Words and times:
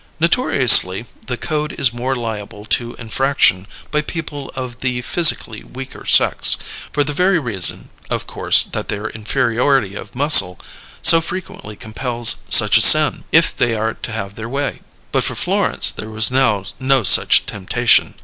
Notoriously, 0.19 1.05
the 1.27 1.37
code 1.37 1.73
is 1.79 1.93
more 1.93 2.15
liable 2.15 2.65
to 2.65 2.95
infraction 2.95 3.67
by 3.91 4.01
people 4.01 4.51
of 4.55 4.79
the 4.79 5.03
physically 5.03 5.63
weaker 5.63 6.07
sex, 6.07 6.57
for 6.91 7.03
the 7.03 7.13
very 7.13 7.37
reason, 7.37 7.89
of 8.09 8.25
course, 8.25 8.63
that 8.63 8.87
their 8.87 9.11
inferiority 9.11 9.93
of 9.93 10.15
muscle 10.15 10.59
so 11.03 11.21
frequently 11.21 11.75
compels 11.75 12.37
such 12.49 12.79
a 12.79 12.81
sin, 12.81 13.25
if 13.31 13.55
they 13.55 13.75
are 13.75 13.93
to 13.93 14.11
have 14.11 14.33
their 14.33 14.49
way. 14.49 14.81
But 15.11 15.23
for 15.23 15.35
Florence 15.35 15.91
there 15.91 16.09
was 16.09 16.31
now 16.31 16.65
no 16.79 17.03
such 17.03 17.45
temptation. 17.45 18.15